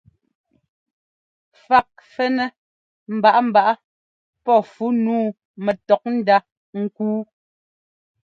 Fák 1.65 1.89
fɛ́nɛ́ 2.13 2.47
mbaꞌámbaꞌá 3.15 3.73
pɔ́ 4.43 4.57
fú 4.71 4.85
nǔu 5.03 5.19
nɛtɔ́kndá 5.65 6.37
ŋ́kúu. 6.81 7.21